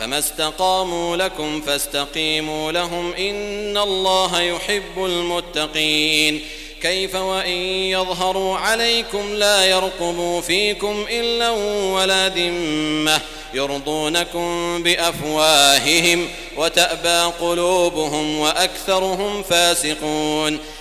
فما 0.00 0.18
استقاموا 0.18 1.16
لكم 1.16 1.60
فاستقيموا 1.60 2.72
لهم 2.72 3.12
إن 3.12 3.78
الله 3.78 4.40
يحب 4.40 5.04
المتقين. 5.04 6.42
كيف 6.82 7.14
وإن 7.14 7.58
يظهروا 7.92 8.58
عليكم 8.58 9.34
لا 9.34 9.64
يرقبوا 9.64 10.40
فيكم 10.40 11.06
إلا 11.10 11.50
ولا 11.94 12.28
ذمة 12.28 13.20
يرضونكم 13.54 14.82
بأفواههم 14.82 16.28
وتأبى 16.56 17.32
قلوبهم 17.40 18.38
وأكثرهم 18.38 19.42
فاسقون. 19.42 20.58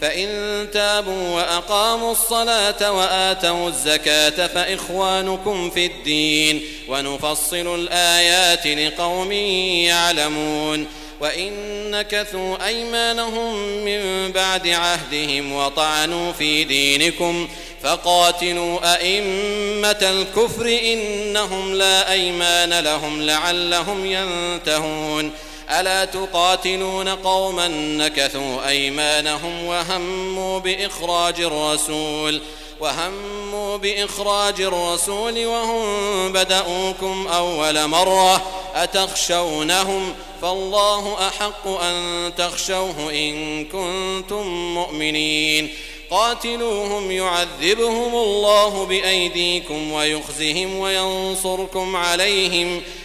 فإن 0.00 0.28
تابوا 0.72 1.28
وأقاموا 1.30 2.12
الصلاة 2.12 2.92
وآتوا 2.92 3.68
الزكاة 3.68 4.46
فإخوانكم 4.46 5.70
في 5.70 5.86
الدين 5.86 6.62
ونفصل 6.88 7.74
الآيات 7.74 8.66
لقوم 8.66 9.32
يعلمون 9.32 10.86
وإن 11.20 11.52
نكثوا 11.90 12.66
أيمانهم 12.66 13.56
من 13.84 14.32
بعد 14.32 14.68
عهدهم 14.68 15.52
وطعنوا 15.52 16.32
في 16.32 16.64
دينكم 16.64 17.48
فقاتلوا 17.82 18.94
أئمة 18.94 19.98
الكفر 20.02 20.78
إنهم 20.82 21.74
لا 21.74 22.12
أيمان 22.12 22.80
لهم 22.80 23.22
لعلهم 23.22 24.06
ينتهون 24.06 25.32
ألا 25.70 26.04
تقاتلون 26.04 27.08
قوما 27.08 27.68
نكثوا 27.68 28.68
أيمانهم 28.68 29.64
وهموا 29.64 30.58
بإخراج 30.58 31.40
الرسول 31.40 32.40
وهموا 32.80 33.76
بإخراج 33.76 34.60
الرسول 34.60 35.46
وهم 35.46 36.32
بدأوكم 36.32 37.28
أول 37.28 37.88
مرة 37.88 38.42
أتخشونهم؟ 38.74 40.14
فالله 40.42 41.28
أحق 41.28 41.68
أن 41.68 42.32
تخشوه 42.38 43.10
إن 43.10 43.64
كنتم 43.64 44.46
مؤمنين. 44.74 45.74
قاتلوهم 46.10 47.10
يعذبهم 47.10 48.14
الله 48.14 48.86
بأيديكم 48.86 49.92
ويخزهم 49.92 50.78
وينصركم 50.78 51.96
عليهم. 51.96 52.82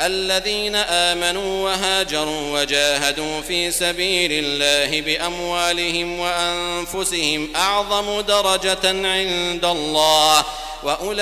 الذين 0.00 0.74
آمنوا 0.74 1.64
وهاجروا 1.64 2.60
وجاهدوا 2.60 3.40
في 3.40 3.70
سبيل 3.70 4.30
الله 4.32 5.00
بأموالهم 5.00 6.20
وأنفسهم 6.20 7.48
أعظم 7.56 8.20
درجة 8.20 8.88
عند 9.08 9.64
الله 9.64 10.44
وأولئك 10.82 11.18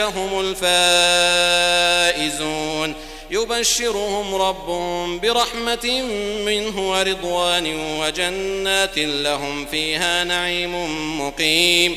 هم 0.00 0.54
الفائزون. 2.20 2.94
يبشرهم 3.30 4.34
ربهم 4.34 5.18
برحمة 5.18 6.02
منه 6.46 6.90
ورضوان 6.90 7.74
وجنات 8.00 8.98
لهم 8.98 9.66
فيها 9.66 10.24
نعيم 10.24 10.74
مقيم. 11.20 11.96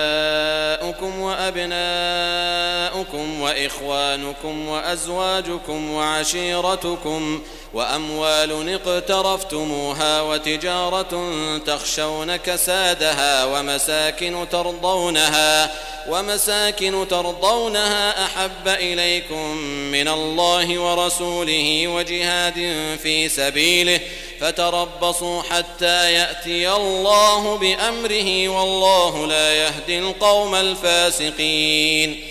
وأبناؤكم 1.51 2.20
وإخوانكم 3.51 4.67
وأزواجكم 4.67 5.91
وعشيرتكم 5.91 7.41
وأموال 7.73 8.69
اقترفتموها 8.73 10.21
وتجارة 10.21 11.31
تخشون 11.65 12.35
كسادها 12.35 13.45
ومساكن 13.45 14.45
ترضونها 14.51 15.71
ومساكن 16.09 17.07
ترضونها 17.09 18.25
أحب 18.25 18.67
إليكم 18.67 19.57
من 19.91 20.07
الله 20.07 20.79
ورسوله 20.79 21.87
وجهاد 21.87 22.75
في 23.03 23.29
سبيله 23.29 23.99
فتربصوا 24.39 25.41
حتى 25.41 26.13
يأتي 26.13 26.71
الله 26.71 27.57
بأمره 27.57 28.49
والله 28.49 29.27
لا 29.27 29.53
يهدي 29.53 29.99
القوم 29.99 30.55
الفاسقين 30.55 32.30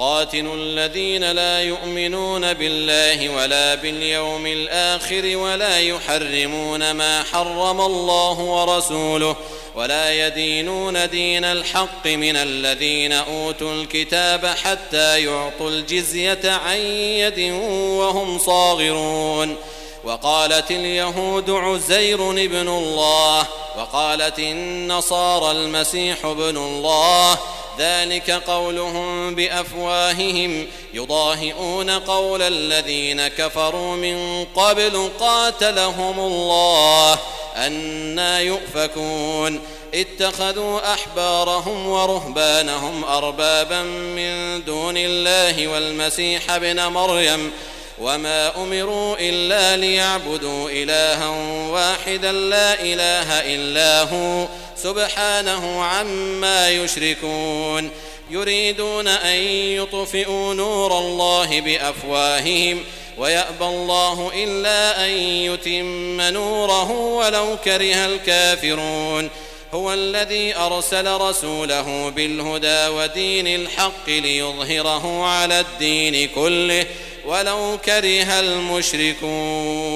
قاتلوا 0.00 0.56
الذين 0.56 1.32
لا 1.32 1.60
يؤمنون 1.60 2.52
بالله 2.52 3.28
ولا 3.28 3.74
باليوم 3.74 4.46
الآخر 4.46 5.36
ولا 5.36 5.80
يحرمون 5.80 6.90
ما 6.90 7.22
حرم 7.22 7.80
الله 7.80 8.38
ورسوله 8.38 9.36
ولا 9.74 10.26
يدينون 10.26 11.08
دين 11.08 11.44
الحق 11.44 12.06
من 12.06 12.36
الذين 12.36 13.12
أوتوا 13.12 13.74
الكتاب 13.74 14.46
حتى 14.46 15.24
يعطوا 15.24 15.70
الجزية 15.70 16.40
عن 16.44 16.76
يد 16.76 17.52
وهم 17.72 18.38
صاغرون 18.38 19.56
وقالت 20.04 20.70
اليهود 20.70 21.50
عزير 21.50 22.30
ابن 22.30 22.68
الله 22.68 23.46
وقالت 23.78 24.38
النصارى 24.38 25.50
المسيح 25.50 26.24
ابن 26.24 26.56
الله 26.56 27.38
ذلك 27.78 28.30
قولهم 28.30 29.34
بأفواههم 29.34 30.66
يضاهئون 30.94 31.90
قول 31.90 32.42
الذين 32.42 33.28
كفروا 33.28 33.96
من 33.96 34.44
قبل 34.44 35.10
قاتلهم 35.20 36.20
الله 36.20 37.18
أنا 37.56 38.40
يؤفكون 38.40 39.60
اتخذوا 39.94 40.92
أحبارهم 40.94 41.88
ورهبانهم 41.88 43.04
أربابا 43.04 43.82
من 43.82 44.64
دون 44.64 44.96
الله 44.96 45.68
والمسيح 45.68 46.50
ابن 46.50 46.86
مريم 46.86 47.52
وما 48.00 48.62
امروا 48.62 49.16
الا 49.18 49.76
ليعبدوا 49.76 50.70
الها 50.70 51.28
واحدا 51.70 52.32
لا 52.32 52.80
اله 52.80 53.54
الا 53.54 54.02
هو 54.02 54.46
سبحانه 54.76 55.84
عما 55.84 56.70
يشركون 56.70 57.90
يريدون 58.30 59.08
ان 59.08 59.36
يطفئوا 59.76 60.54
نور 60.54 60.98
الله 60.98 61.60
بافواههم 61.60 62.84
ويابى 63.18 63.64
الله 63.64 64.30
الا 64.34 65.04
ان 65.04 65.10
يتم 65.20 66.20
نوره 66.20 66.90
ولو 66.90 67.56
كره 67.64 68.06
الكافرون 68.06 69.30
هو 69.74 69.92
الذي 69.92 70.56
ارسل 70.56 71.20
رسوله 71.20 72.08
بالهدى 72.08 72.88
ودين 72.88 73.46
الحق 73.46 74.08
ليظهره 74.08 75.24
على 75.26 75.60
الدين 75.60 76.28
كله 76.28 76.86
ولو 77.30 77.78
كره 77.84 78.40
المشركون 78.40 79.90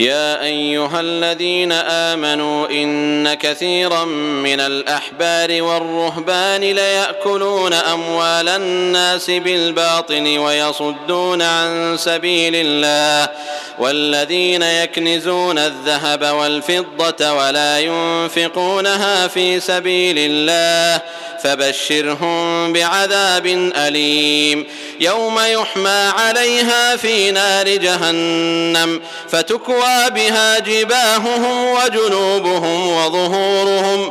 يا 0.00 0.42
أيها 0.42 1.00
الذين 1.00 1.72
آمنوا 1.72 2.70
إن 2.70 3.34
كثيرا 3.34 4.04
من 4.44 4.60
الأحبار 4.60 5.62
والرهبان 5.62 6.60
ليأكلون 6.60 7.72
أموال 7.72 8.48
الناس 8.48 9.30
بالباطل 9.30 10.38
ويصدون 10.38 11.42
عن 11.42 11.96
سبيل 11.98 12.52
الله 12.54 13.32
والذين 13.78 14.62
يكنزون 14.62 15.58
الذهب 15.58 16.22
والفضة 16.22 17.32
ولا 17.32 17.78
ينفقونها 17.80 19.28
في 19.28 19.60
سبيل 19.60 20.16
الله 20.18 21.02
فبشرهم 21.42 22.72
بعذاب 22.72 23.46
أليم 23.76 24.66
يوم 25.00 25.40
يحمى 25.40 26.10
عليها 26.18 26.96
في 26.96 27.30
نار 27.30 27.68
جهنم 27.68 29.00
فتكوى 29.28 29.89
بها 30.08 30.58
جباههم 30.58 31.74
وجنوبهم 31.74 32.88
وظهورهم 32.88 34.10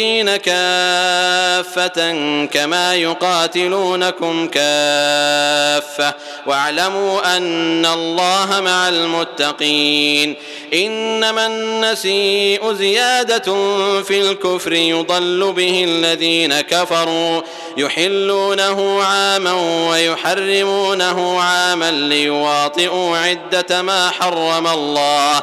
المشركين 0.00 0.36
كافة 0.36 2.12
كما 2.46 2.94
يقاتلونكم 2.94 4.48
كافة. 4.48 6.14
واعلموا 6.46 7.36
أن 7.36 7.86
الله 7.86 8.60
مع 8.60 8.88
المتقين. 8.88 10.36
إنما 10.74 11.46
النسيء 11.46 12.72
زيادة 12.72 13.44
في 14.02 14.20
الكفر 14.20 14.72
يضل 14.72 15.52
به 15.52 15.84
الذين 15.88 16.60
كفروا. 16.60 17.42
يحلونه 17.76 19.02
عاما 19.02 19.52
ويحرمونه 19.90 21.40
عاما 21.40 21.90
ليواطئوا 21.90 23.18
عدة 23.18 23.82
ما 23.82 24.10
حرم 24.10 24.66
الله. 24.66 25.42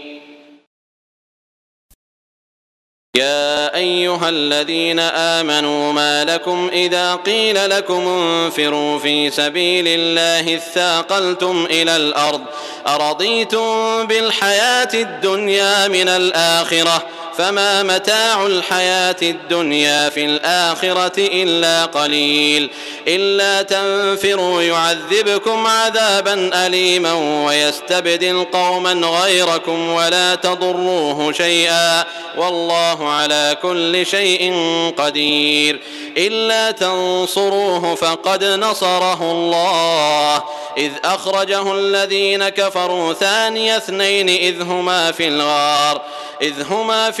يا 3.15 3.75
أيها 3.75 4.29
الذين 4.29 4.99
آمنوا 4.99 5.93
ما 5.93 6.25
لكم 6.25 6.69
إذا 6.73 7.15
قيل 7.15 7.69
لكم 7.69 8.07
انفروا 8.07 8.99
في 8.99 9.29
سبيل 9.29 9.85
الله 9.87 10.55
اثاقلتم 10.55 11.67
إلى 11.71 11.95
الأرض 11.95 12.41
أرضيتم 12.87 14.07
بالحياة 14.07 14.89
الدنيا 14.93 15.87
من 15.87 16.07
الآخرة 16.09 17.03
فما 17.37 17.83
متاع 17.83 18.45
الحياة 18.45 19.15
الدنيا 19.21 20.09
في 20.09 20.25
الآخرة 20.25 21.13
إلا 21.17 21.85
قليل. 21.85 22.69
إلا 23.07 23.61
تنفروا 23.61 24.61
يعذبكم 24.61 25.67
عذابا 25.67 26.65
أليما 26.65 27.13
ويستبدل 27.45 28.45
قوما 28.53 28.93
غيركم 28.93 29.89
ولا 29.89 30.35
تضروه 30.35 31.31
شيئا. 31.31 32.05
والله 32.37 33.09
على 33.09 33.57
كل 33.61 34.05
شيء 34.05 34.53
قدير. 34.97 35.79
إلا 36.17 36.71
تنصروه 36.71 37.95
فقد 37.95 38.43
نصره 38.43 39.31
الله. 39.31 40.43
إذ 40.77 40.91
أخرجه 41.05 41.73
الذين 41.73 42.49
كفروا 42.49 43.13
ثاني 43.13 43.77
اثنين 43.77 44.29
إذ 44.29 44.61
هما 44.61 45.11
في 45.11 45.27
الغار. 45.27 46.01
إذ 46.41 46.53
هما 46.71 47.11
في 47.11 47.20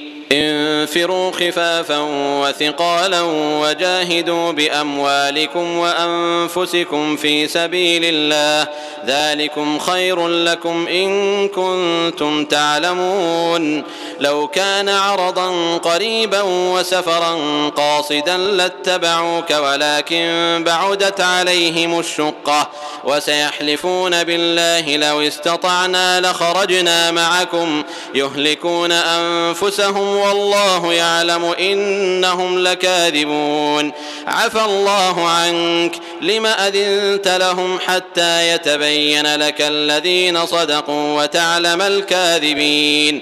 انفروا 0.31 1.31
خفافا 1.31 1.99
وثقالا 2.41 3.21
وجاهدوا 3.61 4.51
بأموالكم 4.51 5.77
وأنفسكم 5.77 7.15
في 7.15 7.47
سبيل 7.47 8.01
الله. 8.05 8.67
ذلكم 9.05 9.79
خير 9.79 10.27
لكم 10.27 10.87
إن 10.87 11.47
كنتم 11.47 12.45
تعلمون. 12.45 13.83
لو 14.19 14.47
كان 14.47 14.89
عرضا 14.89 15.77
قريبا 15.77 16.41
وسفرا 16.41 17.35
قاصدا 17.69 18.37
لاتبعوك 18.37 19.51
ولكن 19.51 20.63
بعدت 20.65 21.21
عليهم 21.21 21.99
الشقة. 21.99 22.69
وسيحلفون 23.03 24.23
بالله 24.23 24.97
لو 24.97 25.21
استطعنا 25.21 26.21
لخرجنا 26.21 27.11
معكم. 27.11 27.83
يهلكون 28.15 28.91
أنفسهم 28.91 30.20
والله 30.21 30.93
يعلم 30.93 31.45
إنهم 31.45 32.59
لكاذبون. 32.59 33.91
عفى 34.27 34.65
الله 34.65 35.27
عنك. 35.27 35.95
لم 36.21 36.45
أذنت 36.45 37.27
لهم 37.27 37.79
حتى 37.79 38.49
يتبين 38.49 39.35
لك 39.35 39.55
الذين 39.59 40.45
صدقوا 40.45 41.23
وتعلم 41.23 41.81
الكاذبين. 41.81 43.21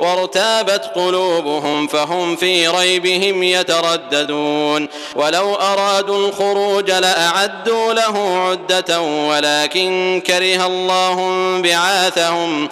وارتابت 0.00 0.90
قلوبهم 0.94 1.86
فهم 1.86 2.36
في 2.36 2.68
ريبهم 2.68 3.42
يترددون. 3.42 4.88
ولو 5.16 5.54
أرادوا 5.54 6.28
الخروج 6.28 6.90
لأعدوا 6.90 7.92
له 7.92 8.38
عدة 8.48 9.00
ولكن 9.00 10.22
كره 10.26 10.66
الله 10.66 11.16
بعاثهم 11.62 12.68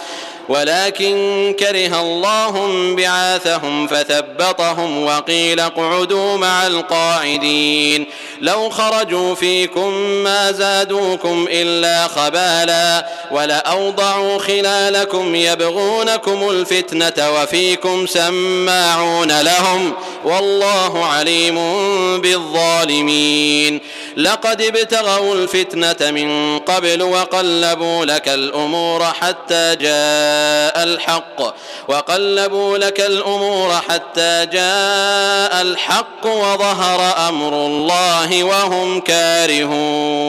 ولكن 0.48 1.54
كره 1.58 2.00
الله 2.00 2.94
بعاثهم 2.94 3.86
فثبطهم 3.86 5.04
وقيل 5.04 5.60
اقعدوا 5.60 6.36
مع 6.36 6.66
القاعدين. 6.66 8.06
لو 8.40 8.70
خرجوا 8.70 9.34
فيكم 9.34 9.92
ما 9.94 10.52
زادوكم 10.52 11.48
إلا 11.50 12.08
خبالا 12.08 13.06
ولأوضعوا 13.30 14.38
خلالكم 14.38 15.34
يبغونكم 15.34 16.50
الفتنة 16.50 17.30
وفيكم 17.30 18.06
سماعون 18.06 19.40
لهم 19.40 19.92
والله 20.24 21.04
عليم 21.04 21.56
بالظالمين. 22.20 23.80
لقد 24.16 24.62
ابتغوا 24.62 25.34
الفتنة 25.34 26.10
من 26.10 26.58
قبل 26.58 27.02
وقلبوا 27.02 28.04
لك 28.04 28.28
الأمور 28.28 29.04
حتى 29.04 29.76
جاء 30.38 30.82
الحق 30.82 31.54
وقلبوا 31.88 32.78
لك 32.78 33.00
الأمور 33.00 33.72
حتى 33.88 34.46
جاء 34.46 35.62
الحق 35.62 36.26
وظهر 36.26 37.28
أمر 37.28 37.66
الله 37.66 38.44
وهم 38.44 39.00
كارهون 39.00 40.28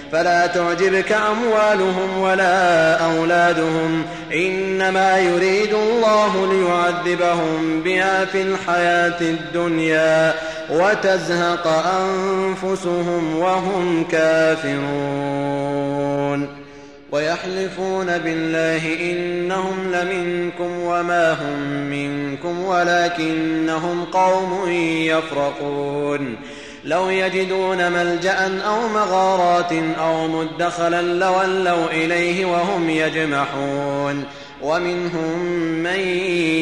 فلا 0.11 0.47
تعجبك 0.47 1.11
أموالهم 1.11 2.19
ولا 2.19 2.95
أولادهم. 2.95 4.03
إنما 4.33 5.19
يريد 5.19 5.73
الله 5.73 6.53
ليعذبهم 6.53 7.81
بها 7.81 8.25
في 8.25 8.41
الحياة 8.41 9.21
الدنيا 9.21 10.33
وتزهق 10.69 11.67
أنفسهم 11.67 13.37
وهم 13.37 14.03
كافرون. 14.11 15.81
ويحلفون 17.11 18.17
بالله 18.17 19.11
إنهم 19.11 19.91
لمنكم 19.91 20.79
وما 20.79 21.33
هم 21.33 21.59
منكم 21.89 22.65
ولكنهم 22.65 24.05
قوم 24.05 24.69
يفرقون. 25.05 26.35
لو 26.85 27.09
يجدون 27.09 27.91
ملجأ 27.91 28.61
أو 28.65 28.87
مغارات 28.87 29.71
أو 29.99 30.27
مدخلا 30.27 31.01
لولوا 31.01 31.85
إليه 31.91 32.45
وهم 32.45 32.89
يجمحون. 32.89 34.23
ومنهم 34.61 35.39
من 35.83 35.99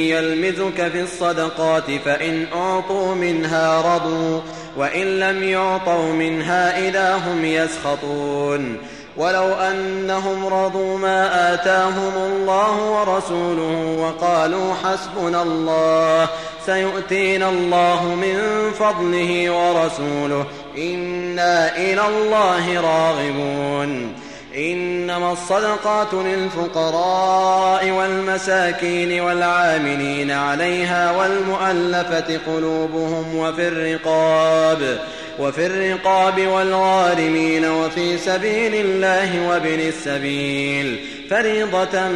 يلمزك 0.07 0.87
في 0.87 1.01
الصدقات 1.01 1.91
فإن 2.05 2.45
أعطوا 2.55 3.15
منها 3.15 3.95
رضوا 3.95 4.41
وإن 4.77 5.19
لم 5.19 5.43
يعطوا 5.43 6.13
منها 6.13 6.87
إذا 6.87 7.15
هم 7.15 7.45
يسخطون. 7.45 8.77
ولو 9.17 9.53
أنهم 9.53 10.47
رضوا 10.47 10.97
ما 10.97 11.53
آتاهم 11.53 12.13
الله 12.15 12.91
ورسوله 12.91 13.97
وقالوا 13.99 14.73
حسبنا 14.73 15.41
الله 15.41 16.29
سيؤتينا 16.65 17.49
الله 17.49 18.15
من 18.15 18.37
فضله 18.79 19.49
ورسوله. 19.49 20.45
إنا 20.77 21.77
إلى 21.77 22.07
الله 22.07 22.81
راغبون. 22.81 24.13
إنما 24.57 25.31
الصدقات 25.31 26.13
للفقراء 26.13 27.89
والمساكين 27.89 29.21
والعاملين 29.21 30.31
عليها 30.31 31.11
والمؤلفة 31.11 32.39
قلوبهم 32.47 33.35
وفي 33.35 33.67
الرقاب 33.67 34.99
وفي 35.39 35.65
الرقاب 35.65 36.47
والغارمين 36.47 37.65
وفي 37.65 38.17
سبيل 38.17 38.75
الله 38.75 39.49
وابن 39.49 39.79
السبيل 39.79 40.99
فريضة 41.29 42.07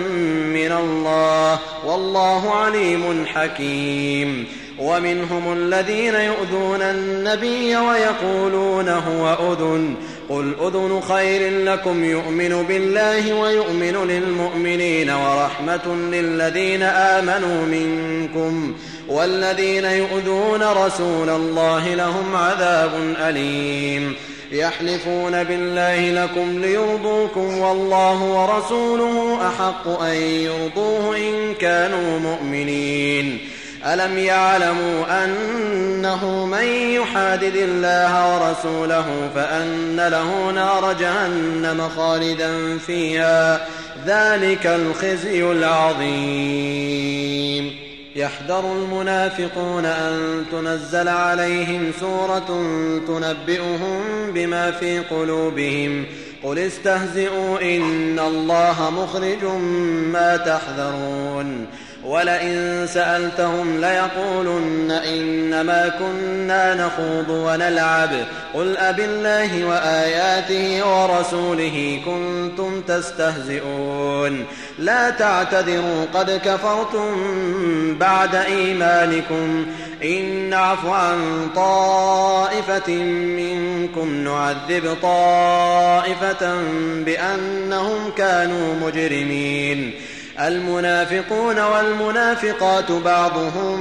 من 0.54 0.72
الله 0.72 1.60
والله 1.86 2.56
عليم 2.56 3.26
حكيم. 3.26 4.48
ومنهم 4.80 5.54
الذين 5.54 6.16
يؤذون 6.16 6.82
النبي 6.82 7.76
ويقولون 7.78 8.90
هو 8.90 9.54
أذن 9.54 9.96
قل 10.34 10.56
أذن 10.62 11.02
خير 11.02 11.64
لكم 11.64 12.04
يؤمن 12.04 12.64
بالله 12.64 13.34
ويؤمن 13.34 14.08
للمؤمنين 14.08 15.10
ورحمة 15.10 15.96
للذين 15.96 16.84
آمنوا 16.84 17.66
منكم 17.66 18.76
والذين 19.08 19.86
يؤذون 19.86 20.64
رسول 20.64 21.30
الله 21.30 21.96
لهم 21.96 22.36
عذاب 22.36 22.92
أليم 23.20 24.16
يحلفون 24.52 25.44
بالله 25.44 26.24
لكم 26.24 26.62
ليرضوكم 26.62 27.58
والله 27.60 28.24
ورسوله 28.24 29.48
أحق 29.48 30.02
أن 30.02 30.16
يرضوه 30.16 31.18
إن 31.18 31.54
كانوا 31.54 32.20
مؤمنين 32.20 33.40
ألم 33.86 34.18
يعلموا 34.18 35.26
أنه 35.26 36.46
من 36.46 36.64
يحادد 36.66 37.56
الله 37.56 38.34
ورسوله 38.34 39.30
فأن 39.36 40.08
له 40.08 40.52
نار 40.52 40.94
جهنم 40.94 41.90
خالدا 41.98 42.78
فيها 42.78 43.68
ذلك 44.06 44.66
الخزي 44.66 45.52
العظيم. 45.52 46.84
يحذر 48.16 48.74
المنافقون 48.74 49.86
أن 49.86 50.46
تنزل 50.52 51.08
عليهم 51.08 51.92
سورة 52.00 52.64
تنبئهم 53.08 54.02
بما 54.34 54.72
في 54.72 55.00
قلوبهم. 55.00 56.06
قل 56.44 56.60
استهزئوا 56.60 57.62
إن 57.62 58.20
الله 58.20 58.90
مخرج 58.90 59.44
ما 60.14 60.38
تحذرون. 60.38 61.68
ولئن 62.06 62.88
سألتهم 62.94 63.82
ليقولن 63.82 64.92
إنما 64.92 65.92
كنا 66.00 66.74
نخوض 66.74 67.30
ونلعب. 67.30 68.10
قل 68.54 68.78
أبالله 68.78 69.66
وآياته 69.66 70.88
ورسوله 70.88 72.02
كنتم 72.06 72.82
تستهزئون. 72.82 74.46
لا 74.80 75.10
تعتذروا 75.10 76.06
قد 76.14 76.42
كفرتم 76.46 77.16
بعد 78.00 78.36
إيمانكم. 78.36 79.66
إن 80.04 80.50
نعف 80.50 80.86
عن 80.86 81.50
طائفة 81.56 82.94
منكم 83.14 84.16
نعذب 84.16 84.98
طائفة 85.02 86.56
بأنهم 87.06 88.12
كانوا 88.18 88.76
مجرمين. 88.76 89.94
المنافقون 90.40 91.60
والمنافقات 91.60 92.92
بعضهم 92.92 93.80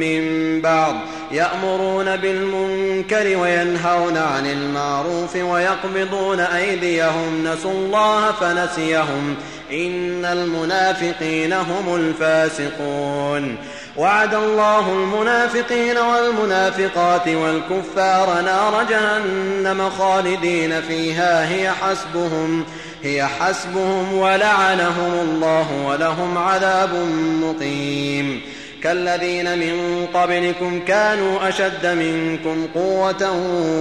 من 0.00 0.60
بعض 0.60 0.94
يأمرون 1.32 2.16
بالمنكر 2.16 3.36
وينهون 3.36 4.16
عن 4.16 4.46
المعروف 4.46 5.36
ويقبضون 5.36 6.40
أيديهم 6.40 7.44
نسوا 7.46 7.72
الله 7.72 8.32
فنسيهم 8.32 9.36
إن 9.72 10.24
المنافقين 10.24 11.52
هم 11.52 11.96
الفاسقون 11.96 13.56
وعد 13.96 14.34
الله 14.34 14.92
المنافقين 14.92 15.96
والمنافقات 15.98 17.28
والكفار 17.28 18.40
نار 18.40 18.86
جهنم 18.90 19.90
خالدين 19.90 20.80
فيها 20.80 21.48
هي 21.48 21.70
حسبهم 21.70 22.64
هي 23.04 23.26
حسبهم 23.26 24.14
ولعنهم 24.14 25.12
الله 25.22 25.66
ولهم 25.86 26.38
عذاب 26.38 26.94
مقيم. 27.42 28.40
كالذين 28.82 29.58
من 29.58 30.06
قبلكم 30.14 30.80
كانوا 30.84 31.48
أشد 31.48 31.86
منكم 31.86 32.66
قوة 32.74 33.30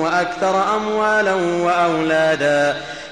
وأكثر 0.02 0.76
أموالا 0.76 1.34
وأولادا. 1.34 2.76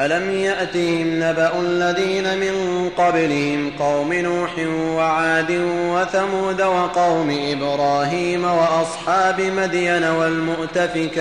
ألم 0.00 0.30
يأتهم 0.30 1.06
نبأ 1.22 1.60
الذين 1.60 2.38
من 2.38 2.54
قبلهم 2.96 3.72
قوم 3.78 4.12
نوح 4.12 4.50
وعاد 4.96 5.50
وثمود 5.90 6.62
وقوم 6.62 7.38
إبراهيم 7.52 8.44
وأصحاب 8.44 9.40
مدين 9.40 10.04
والمؤتفكات 10.04 11.20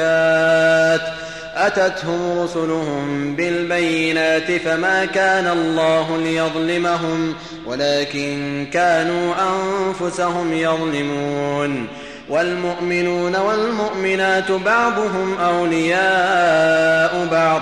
أتتهم 1.55 2.39
رسلهم 2.39 3.35
بالبينات 3.35 4.51
فما 4.51 5.05
كان 5.05 5.47
الله 5.47 6.17
ليظلمهم 6.17 7.33
ولكن 7.65 8.67
كانوا 8.73 9.33
أنفسهم 9.33 10.53
يظلمون 10.53 11.87
والمؤمنون 12.29 13.35
والمؤمنات 13.35 14.51
بعضهم 14.51 15.37
أولياء 15.37 17.27
بعض 17.31 17.61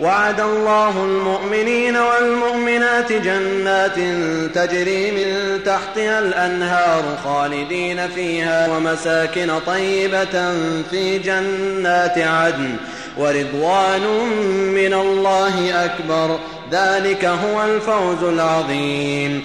وعد 0.00 0.40
الله 0.40 1.04
المؤمنين 1.04 1.96
والمؤمنات 1.96 3.12
جنات 3.12 3.96
تجري 4.54 5.10
من 5.10 5.60
تحتها 5.64 6.18
الأنهار 6.18 7.18
خالدين 7.24 8.08
فيها 8.08 8.76
ومساكن 8.76 9.58
طيبة 9.66 10.52
في 10.90 11.18
جنات 11.18 12.18
عدن 12.18 12.76
ورضوان 13.18 14.02
من 14.74 14.94
الله 14.94 15.84
أكبر. 15.84 16.38
ذلك 16.72 17.24
هو 17.24 17.64
الفوز 17.64 18.22
العظيم. 18.22 19.44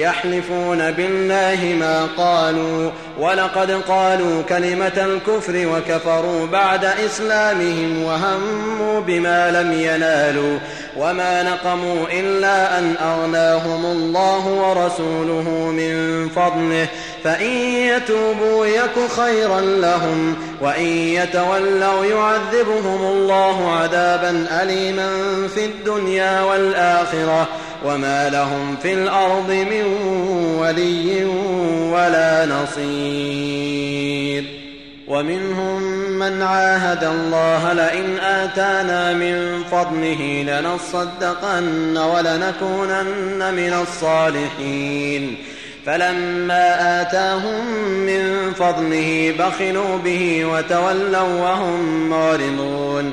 يحلفون 0.00 0.90
بالله 0.90 1.76
ما 1.80 2.08
قالوا 2.16 2.90
ولقد 3.18 3.70
قالوا 3.70 4.42
كلمة 4.42 4.92
الكفر 4.96 5.66
وكفروا 5.66 6.46
بعد 6.46 6.84
إسلامهم 6.84 8.02
وهموا 8.04 9.00
بما 9.00 9.50
لم 9.50 9.72
ينالوا 9.72 10.58
وما 10.96 11.42
نقموا 11.42 12.06
إلا 12.12 12.78
أن 12.78 12.94
أغناهم 13.02 13.86
الله 13.86 14.46
ورسوله 14.46 15.50
من 15.70 16.28
فضله 16.28 16.86
فإن 17.24 17.50
يتوبوا 17.66 18.66
يك 18.66 19.10
خيرا 19.16 19.60
لهم 19.60 20.36
وإن 20.60 20.86
يتولوا 20.86 22.04
يعذبهم 22.04 23.06
الله 23.06 23.72
عذابا 23.72 24.46
أليما 24.62 25.08
في 25.54 25.64
الدنيا 25.64 26.42
والآخرة 26.42 27.48
وما 27.84 28.28
لهم 28.28 28.76
في 28.82 28.92
الأرض 28.92 29.50
من 29.50 29.84
ولي 30.60 31.24
ولا 31.92 32.46
نصير 32.46 34.44
ومنهم 35.08 35.82
من 36.18 36.42
عاهد 36.42 37.04
الله 37.04 37.72
لئن 37.72 38.18
آتانا 38.18 39.12
من 39.12 39.64
فضله 39.70 40.44
لنصدقن 40.48 41.98
ولنكونن 41.98 43.54
من 43.54 43.72
الصالحين 43.82 45.36
فلما 45.86 47.00
آتاهم 47.02 47.66
من 48.06 48.52
فضله 48.52 49.34
بخلوا 49.38 49.98
به 49.98 50.44
وتولوا 50.44 51.40
وهم 51.42 52.08
معرضون 52.10 53.12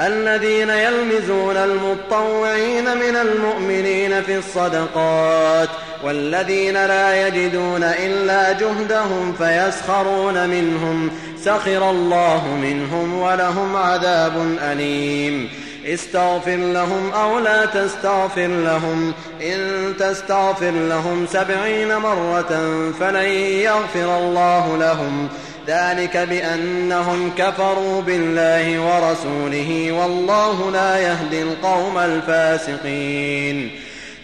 الذين 0.00 0.70
يلمزون 0.70 1.56
المطوعين 1.56 2.84
من 2.84 3.16
المؤمنين 3.16 4.22
في 4.22 4.38
الصدقات 4.38 5.68
والذين 6.04 6.74
لا 6.74 7.26
يجدون 7.28 7.82
إلا 7.82 8.52
جهدهم 8.52 9.34
فيسخرون 9.38 10.48
منهم 10.48 11.10
سخر 11.44 11.90
الله 11.90 12.58
منهم 12.62 13.18
ولهم 13.18 13.76
عذاب 13.76 14.56
أليم. 14.62 15.48
استغفر 15.86 16.56
لهم 16.56 17.10
أو 17.12 17.38
لا 17.38 17.66
تستغفر 17.66 18.46
لهم. 18.46 19.12
إن 19.42 19.92
تستغفر 19.98 20.70
لهم 20.70 21.26
سبعين 21.32 21.96
مرة 21.96 22.82
فلن 23.00 23.28
يغفر 23.40 24.18
الله 24.18 24.76
لهم. 24.76 25.28
ذلك 25.66 26.16
بأنهم 26.16 27.32
كفروا 27.38 28.02
بالله 28.02 28.80
ورسوله 28.80 29.92
والله 29.92 30.70
لا 30.70 30.98
يهدي 30.98 31.42
القوم 31.42 31.98
الفاسقين. 31.98 33.70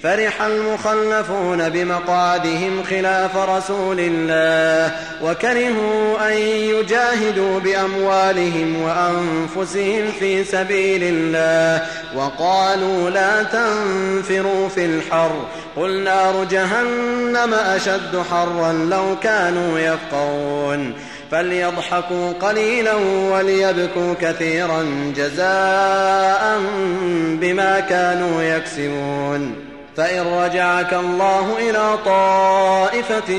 فرح 0.03 0.43
المخلفون 0.43 1.69
بمقعدهم 1.69 2.83
خلاف 2.91 3.37
رسول 3.37 3.97
الله 4.01 4.97
وكرهوا 5.23 6.29
أن 6.29 6.37
يجاهدوا 6.43 7.61
بأموالهم 7.61 8.83
وأنفسهم 8.83 10.13
في 10.19 10.45
سبيل 10.45 11.01
الله 11.03 11.87
وقالوا 12.17 13.11
لا 13.11 13.43
تنفروا 13.43 14.69
في 14.69 14.85
الحر 14.85 15.45
قل 15.77 16.03
نار 16.03 16.45
جهنم 16.45 17.55
أشد 17.55 18.23
حرا 18.31 18.73
لو 18.73 19.17
كانوا 19.23 19.79
يفقهون. 19.79 20.95
فليضحكوا 21.31 22.33
قليلا 22.33 22.95
وليبكوا 23.33 24.15
كثيرا 24.21 25.13
جزاء 25.17 26.61
بما 27.41 27.81
كانوا 27.81 28.43
يكسبون. 28.43 29.55
فإن 29.97 30.27
رجعك 30.27 30.95
الله 30.95 31.71
إلى 31.71 31.99
طائفة 32.05 33.35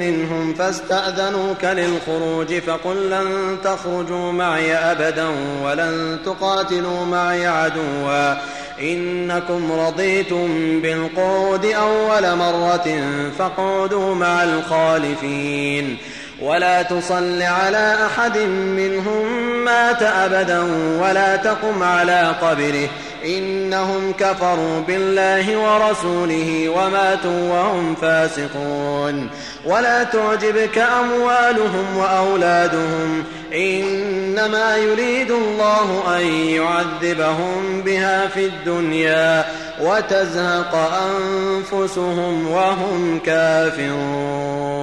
منهم 0.00 0.54
فاستأذنوك 0.54 1.64
للخروج 1.64 2.58
فقل 2.58 3.10
لن 3.10 3.58
تخرجوا 3.64 4.32
معي 4.32 4.74
أبدا 4.74 5.26
ولن 5.64 6.18
تقاتلوا 6.24 7.04
معي 7.04 7.46
عدوا. 7.46 8.34
إنكم 8.80 9.72
رضيتم 9.72 10.80
بالقعود 10.80 11.64
أول 11.64 12.36
مرة 12.36 13.02
فاقعدوا 13.38 14.14
مع 14.14 14.44
الخالفين. 14.44 15.98
ولا 16.42 16.82
تصل 16.82 17.42
على 17.42 17.96
أحد 18.06 18.38
منهم 18.38 19.42
مات 19.64 20.02
أبدا 20.02 20.60
ولا 21.00 21.36
تقم 21.36 21.82
على 21.82 22.34
قبره. 22.42 22.88
إنهم 23.24 24.12
كفروا 24.18 24.80
بالله 24.80 25.56
ورسوله 25.58 26.68
وماتوا 26.68 27.50
وهم 27.50 27.94
فاسقون. 27.94 29.30
ولا 29.66 30.04
تعجبك 30.04 30.78
أموالهم 30.78 31.96
وأولادهم. 31.96 33.24
إنما 33.54 34.76
يريد 34.76 35.30
الله 35.30 36.18
أن 36.18 36.26
يعذبهم 36.26 37.82
بها 37.82 38.26
في 38.26 38.46
الدنيا 38.46 39.44
وتزهق 39.80 40.74
أنفسهم 40.74 42.50
وهم 42.50 43.20
كافرون. 43.26 44.82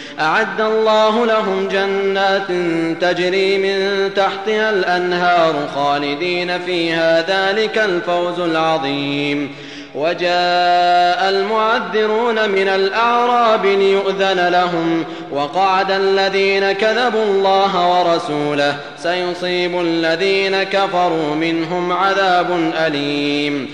أعد 0.19 0.61
الله 0.61 1.25
لهم 1.25 1.67
جنات 1.67 2.47
تجري 3.01 3.57
من 3.57 4.09
تحتها 4.13 4.69
الأنهار 4.69 5.53
خالدين 5.75 6.59
فيها. 6.59 7.21
ذلك 7.21 7.77
الفوز 7.77 8.39
العظيم. 8.39 9.55
وجاء 9.95 11.29
المعذرون 11.29 12.49
من 12.49 12.67
الأعراب 12.67 13.65
ليؤذن 13.65 14.47
لهم. 14.47 15.03
وقعد 15.31 15.91
الذين 15.91 16.71
كذبوا 16.71 17.23
الله 17.23 17.99
ورسوله. 17.99 18.75
سيصيب 18.97 19.81
الذين 19.81 20.63
كفروا 20.63 21.35
منهم 21.35 21.91
عذاب 21.91 22.71
أليم. 22.87 23.73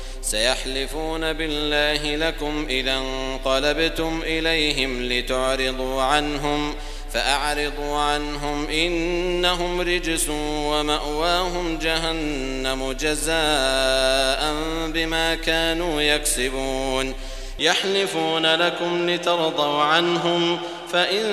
سيحلفون 0.21 1.33
بالله 1.33 2.15
لكم 2.15 2.65
إذا 2.69 2.97
انقلبتم 2.97 4.21
إليهم 4.23 5.03
لتعرضوا 5.03 6.01
عنهم 6.01 6.73
فأعرضوا 7.13 7.97
عنهم 7.97 8.67
إنهم 8.67 9.81
رجس 9.81 10.29
ومأواهم 10.39 11.77
جهنم 11.77 12.91
جزاء 12.91 14.53
بما 14.87 15.35
كانوا 15.35 16.01
يكسبون 16.01 17.13
يحلفون 17.59 18.55
لكم 18.55 19.09
لترضوا 19.09 19.81
عنهم 19.81 20.59
فإن 20.91 21.23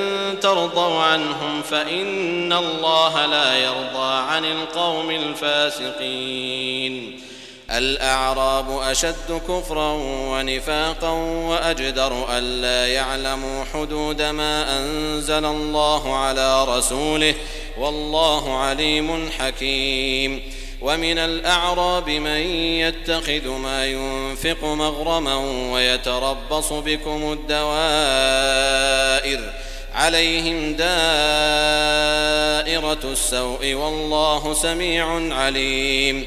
ترضوا 0.40 1.02
عنهم 1.02 1.62
فإن 1.62 2.52
الله 2.52 3.26
لا 3.26 3.56
يرضى 3.56 4.14
عن 4.14 4.44
القوم 4.44 5.10
الفاسقين 5.10 6.48
الأعراب 7.70 8.78
أشد 8.78 9.40
كفرا 9.48 9.92
ونفاقا 10.02 11.10
وأجدر 11.48 12.26
ألا 12.38 12.86
يعلموا 12.92 13.64
حدود 13.74 14.22
ما 14.22 14.78
أنزل 14.78 15.44
الله 15.44 16.16
على 16.16 16.64
رسوله 16.64 17.34
والله 17.78 18.58
عليم 18.58 19.30
حكيم. 19.38 20.42
ومن 20.80 21.18
الأعراب 21.18 22.10
من 22.10 22.40
يتخذ 22.80 23.48
ما 23.48 23.86
ينفق 23.86 24.64
مغرما 24.64 25.36
ويتربص 25.72 26.72
بكم 26.72 27.32
الدوائر 27.32 28.60
عليهم 29.94 30.74
دائرة 30.74 30.88
السوء 33.04 33.74
والله 33.74 34.54
سميع 34.54 35.34
عليم. 35.34 36.26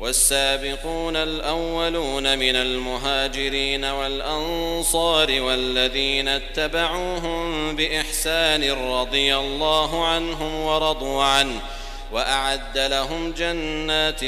والسابقون 0.00 1.16
الأولون 1.16 2.38
من 2.38 2.56
المهاجرين 2.56 3.84
والأنصار 3.84 5.42
والذين 5.42 6.28
اتبعوهم 6.28 7.76
بإحسان 7.76 8.70
رضي 8.70 9.36
الله 9.36 10.06
عنهم 10.06 10.54
ورضوا 10.54 11.22
عنه 11.22 11.60
وأعد 12.12 12.78
لهم 12.78 13.32
جنات 13.32 14.20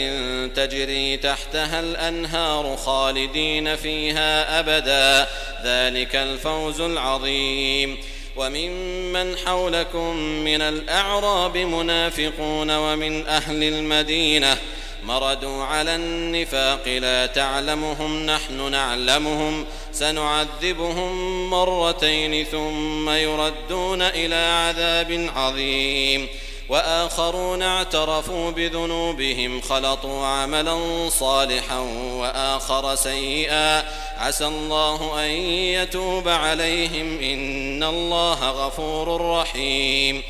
تجري 0.57 1.17
تحتها 1.17 1.81
الأنهار 1.81 2.77
خالدين 2.77 3.77
فيها 3.77 4.61
أبدا. 4.61 5.29
ذلك 5.65 6.17
الفوز 6.17 6.81
العظيم. 6.81 7.99
وممن 8.37 9.37
حولكم 9.47 10.17
من 10.17 10.63
الأعراب 10.63 11.57
منافقون 11.57 12.71
ومن 12.71 13.27
أهل 13.27 13.63
المدينة 13.63 14.59
مردوا 15.05 15.65
على 15.65 15.97
النفاق 15.97 16.89
لا 16.89 17.27
تعلمهم 17.27 18.27
نحن 18.27 18.71
نعلمهم. 18.71 19.65
سنعذبهم 19.93 21.51
مرتين 21.51 22.45
ثم 22.45 23.11
يردون 23.11 24.03
إلى 24.03 24.35
عذاب 24.35 25.31
عظيم. 25.37 26.29
وآخرون 26.69 27.63
اعترفوا 27.63 28.51
بذنوبهم 28.51 29.61
خلطوا 29.61 30.27
عملا 30.27 31.09
صالحا 31.09 31.79
وآخر 32.19 32.95
سيئا. 32.95 33.85
عسى 34.19 34.47
الله 34.47 35.25
أن 35.25 35.31
يتوب 35.31 36.29
عليهم 36.29 37.19
إن 37.21 37.83
الله 37.83 38.51
غفور 38.51 39.31
رحيم. 39.41 40.23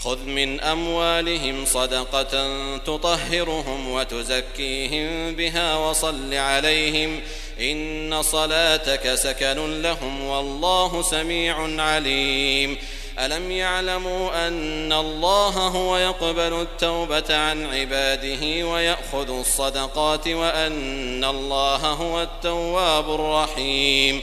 خذ 0.00 0.18
من 0.18 0.60
أموالهم 0.60 1.64
صدقة 1.64 2.56
تطهرهم 2.76 3.90
وتزكيهم 3.90 5.34
بها 5.34 5.76
وصل 5.76 6.34
عليهم 6.34 7.20
إن 7.60 8.22
صلاتك 8.22 9.14
سكن 9.14 9.82
لهم 9.82 10.24
والله 10.24 11.02
سميع 11.02 11.82
عليم. 11.82 12.78
ألم 13.18 13.50
يعلموا 13.50 14.48
أن 14.48 14.92
الله 14.92 15.50
هو 15.50 15.96
يقبل 15.96 16.60
التوبة 16.60 17.36
عن 17.36 17.66
عباده 17.66 18.66
ويأخذ 18.66 19.38
الصدقات 19.38 20.28
وأن 20.28 21.24
الله 21.24 21.76
هو 21.76 22.22
التواب 22.22 23.14
الرحيم. 23.14 24.22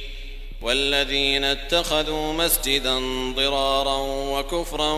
والذين 0.61 1.43
اتخذوا 1.43 2.33
مسجدا 2.33 2.99
ضرارا 3.35 3.97
وكفرا 4.07 4.93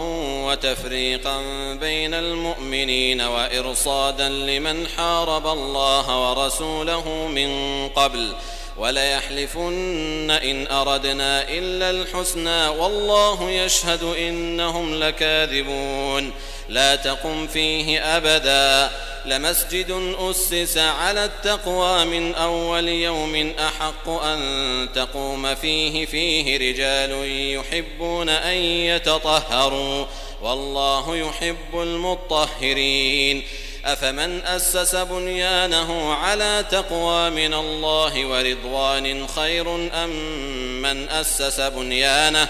وتفريقا 0.45 1.41
بين 1.73 2.13
المؤمنين 2.13 3.21
وإرصادا 3.21 4.29
لمن 4.29 4.87
حارب 4.87 5.47
الله 5.47 6.29
ورسوله 6.29 7.27
من 7.27 7.49
قبل 7.89 8.33
وليحلفن 8.77 10.31
إن 10.31 10.67
أردنا 10.67 11.49
إلا 11.49 11.89
الحسنى 11.89 12.67
والله 12.67 13.51
يشهد 13.51 14.03
إنهم 14.03 14.95
لكاذبون 14.95 16.31
لا 16.69 16.95
تقم 16.95 17.47
فيه 17.47 18.17
أبدا 18.17 18.91
لمسجد 19.25 20.15
أسس 20.19 20.77
على 20.77 21.25
التقوى 21.25 22.05
من 22.05 22.35
أول 22.35 22.87
يوم 22.87 23.53
أحق 23.59 24.09
أن 24.09 24.89
تقوم 24.95 25.55
فيه 25.55 26.05
فيه 26.05 26.57
رجال 26.57 27.11
يحبون 27.55 28.29
أن 28.29 28.57
يتطهروا 28.57 30.05
والله 30.41 31.17
يحب 31.17 31.81
المطهرين 31.81 33.43
أفمن 33.85 34.41
أسس 34.45 34.95
بنيانه 34.95 36.13
على 36.13 36.65
تقوى 36.71 37.29
من 37.29 37.53
الله 37.53 38.25
ورضوان 38.25 39.27
خير 39.27 39.75
أم 40.03 40.09
من 40.81 41.09
أسس 41.09 41.59
بنيانه 41.61 42.49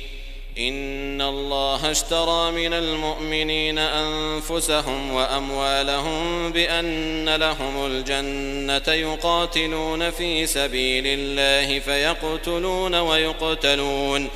إن 0.57 1.21
الله 1.21 1.91
اشترى 1.91 2.51
من 2.51 2.73
المؤمنين 2.73 3.77
أنفسهم 3.77 5.13
وأموالهم 5.13 6.51
بأن 6.51 7.35
لهم 7.35 7.85
الجنة 7.85 8.93
يقاتلون 8.93 10.09
في 10.09 10.47
سبيل 10.47 11.03
الله 11.07 11.79
فيقتلون 11.79 12.95
ويقتلون. 12.95 14.29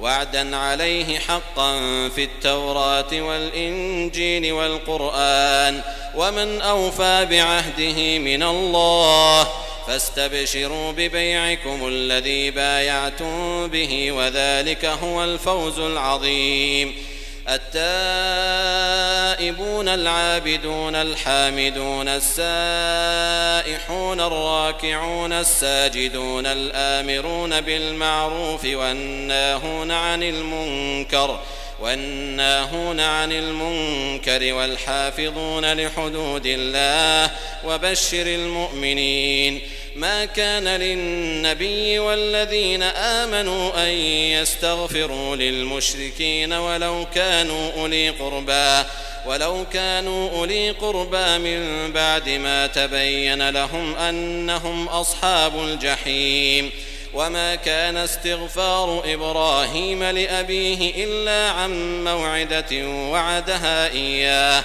وعدا 0.00 0.56
عليه 0.56 1.18
حقا 1.18 1.78
في 2.08 2.24
التوراة 2.24 3.12
والإنجيل 3.12 4.52
والقرآن. 4.52 5.82
ومن 6.16 6.60
أوفى 6.60 7.26
بعهده 7.30 8.18
من 8.18 8.42
الله 8.42 9.48
فاستبشروا 9.90 10.92
ببيعكم 10.92 11.88
الذي 11.88 12.50
بايعتم 12.50 13.66
به 13.66 14.12
وذلك 14.12 14.84
هو 14.84 15.24
الفوز 15.24 15.78
العظيم. 15.78 16.94
التائبون 19.38 19.88
العابدون 19.88 20.94
الحامدون 20.94 22.08
السائحون 22.08 24.20
الراكعون 24.20 25.32
الساجدون 25.32 26.46
الآمرون 26.46 27.60
بالمعروف 27.60 28.64
والناهون 28.64 29.90
عن 29.90 30.22
المنكر 30.22 31.40
والناهون 31.80 33.00
عن 33.00 33.32
المنكر 33.32 34.54
والحافظون 34.54 35.72
لحدود 35.72 36.46
الله 36.46 37.30
وبشر 37.64 38.26
المؤمنين. 38.26 39.60
ما 40.00 40.24
كان 40.24 40.68
للنبي 40.68 41.98
والذين 41.98 42.82
آمنوا 42.82 43.84
أن 43.84 43.88
يستغفروا 44.38 45.36
للمشركين 45.36 46.52
ولو 46.52 47.06
كانوا 47.14 47.72
أولي 47.72 48.10
قربى 48.10 48.88
ولو 49.26 49.64
كانوا 49.72 50.30
أولي 50.30 50.70
قربى 50.70 51.38
من 51.38 51.92
بعد 51.92 52.28
ما 52.28 52.66
تبين 52.66 53.50
لهم 53.50 53.96
أنهم 53.96 54.88
أصحاب 54.88 55.52
الجحيم. 55.64 56.70
وما 57.14 57.54
كان 57.54 57.96
استغفار 57.96 59.02
إبراهيم 59.04 60.04
لأبيه 60.04 61.04
إلا 61.04 61.50
عن 61.50 62.04
موعدة 62.04 62.88
وعدها 62.88 63.92
إياه. 63.92 64.64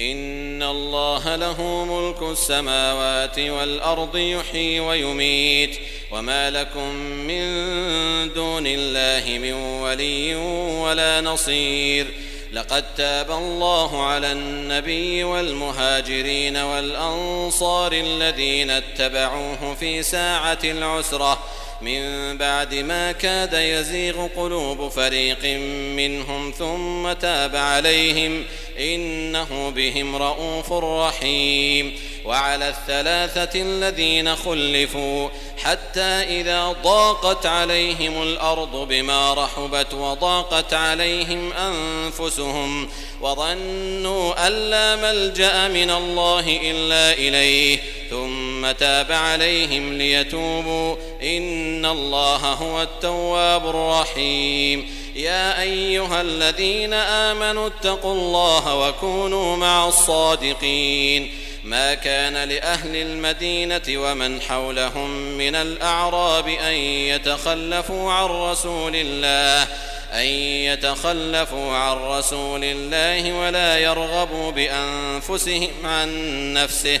إن 0.00 0.62
الله 0.62 1.36
له 1.36 1.84
ملك 1.84 2.22
السماوات 2.22 3.38
والأرض 3.38 4.16
يحيي 4.16 4.80
ويميت 4.80 5.78
وما 6.10 6.50
لكم 6.50 6.88
من 7.02 7.42
دون 8.32 8.66
الله 8.66 9.38
من 9.38 9.52
ولي 9.52 10.34
ولا 10.82 11.20
نصير 11.20 12.06
لقد 12.52 12.94
تاب 12.96 13.30
الله 13.30 14.06
على 14.06 14.32
النبي 14.32 15.24
والمهاجرين 15.24 16.56
والأنصار 16.56 17.92
الذين 17.92 18.70
اتبعوه 18.70 19.74
في 19.74 20.02
ساعة 20.02 20.58
العسرة 20.64 21.38
من 21.84 22.36
بعد 22.38 22.74
ما 22.74 23.12
كاد 23.12 23.52
يزيغ 23.52 24.26
قلوب 24.36 24.88
فريق 24.88 25.44
منهم 25.96 26.54
ثم 26.58 27.12
تاب 27.12 27.56
عليهم 27.56 28.44
إنه 28.78 29.70
بهم 29.70 30.16
رءوف 30.16 30.72
رحيم 30.72 31.98
وعلى 32.24 32.68
الثلاثة 32.68 33.60
الذين 33.62 34.36
خلفوا 34.36 35.28
حتى 35.58 36.40
إذا 36.40 36.76
ضاقت 36.82 37.46
عليهم 37.46 38.22
الأرض 38.22 38.88
بما 38.88 39.34
رحبت 39.34 39.94
وضاقت 39.94 40.74
عليهم 40.74 41.52
أنفسهم 41.52 42.88
وظنوا 43.20 44.46
أن 44.46 44.52
لا 44.52 44.96
ملجأ 44.96 45.68
من 45.68 45.90
الله 45.90 46.60
إلا 46.62 47.12
إليه 47.12 47.78
ثم 48.10 48.43
تاب 48.72 49.12
عليهم 49.12 49.92
ليتوبوا. 49.92 50.96
إن 51.22 51.86
الله 51.86 52.36
هو 52.36 52.82
التواب 52.82 53.66
الرحيم. 53.68 54.90
يا 55.16 55.62
أيها 55.62 56.20
الذين 56.20 56.92
آمنوا 56.92 57.66
اتقوا 57.66 58.12
الله 58.12 58.88
وكونوا 58.88 59.56
مع 59.56 59.88
الصادقين. 59.88 61.30
ما 61.64 61.94
كان 61.94 62.48
لأهل 62.48 62.96
المدينة 62.96 63.82
ومن 63.88 64.40
حولهم 64.40 65.10
من 65.10 65.54
الأعراب 65.54 66.48
أن 66.48 66.72
يتخلفوا 66.72 68.12
عن 68.12 68.24
رسول 68.24 68.92
الله 68.96 69.68
أن 70.12 70.26
يتخلفوا 70.70 71.76
عن 71.76 71.96
رسول 71.96 72.64
الله 72.64 73.32
ولا 73.32 73.78
يرغبوا 73.78 74.50
بأنفسهم 74.50 75.70
عن 75.84 76.08
نفسه. 76.52 77.00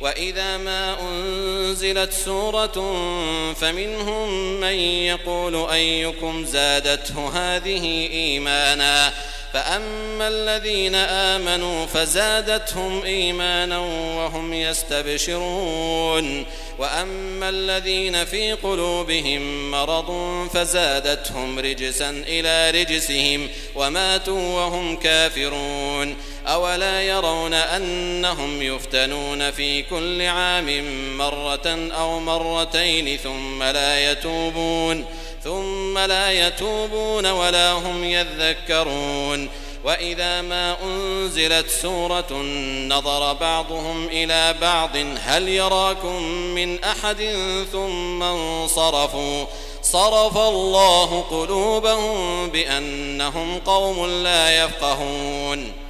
وإذا 0.00 0.56
ما 0.56 0.96
أنزلت 1.00 2.12
سورة 2.12 2.74
فمنهم 3.54 4.60
من 4.60 4.74
يقول 5.04 5.70
أيكم 5.70 6.44
زادته 6.44 7.28
هذه 7.28 8.08
إيمانا 8.12 9.12
فأما 9.52 10.28
الذين 10.28 10.94
آمنوا 10.94 11.86
فزادتهم 11.86 13.02
إيمانا 13.02 13.78
وهم 14.18 14.52
يستبشرون. 14.52 16.46
وأما 16.78 17.48
الذين 17.48 18.24
في 18.24 18.52
قلوبهم 18.52 19.70
مرض 19.70 20.10
فزادتهم 20.54 21.58
رجسا 21.58 22.10
إلى 22.10 22.80
رجسهم 22.80 23.48
وماتوا 23.74 24.54
وهم 24.54 24.96
كافرون. 24.96 26.16
أولا 26.46 27.02
يرون 27.02 27.54
أنهم 27.54 28.62
يفتنون 28.62 29.50
في 29.50 29.82
كل 29.82 30.22
عام 30.22 30.84
مرة 31.18 31.90
أو 31.98 32.20
مرتين 32.20 33.16
ثم 33.16 33.62
لا 33.62 34.12
يتوبون. 34.12 35.04
ثم 35.44 35.98
لا 35.98 36.46
يتوبون 36.46 37.26
ولا 37.26 37.72
هم 37.72 38.04
يذكرون. 38.04 39.48
وإذا 39.84 40.42
ما 40.42 40.76
أنزلت 40.82 41.68
سورة 41.68 42.32
نظر 42.88 43.32
بعضهم 43.32 44.06
إلى 44.06 44.54
بعض 44.60 44.96
هل 45.24 45.48
يراكم 45.48 46.22
من 46.32 46.84
أحد 46.84 47.34
ثم 47.72 48.22
انصرفوا؟ 48.22 49.44
صرف 49.82 50.36
الله 50.36 51.24
قلوبهم 51.30 52.48
بأنهم 52.50 53.58
قوم 53.58 54.06
لا 54.06 54.64
يفقهون. 54.64 55.89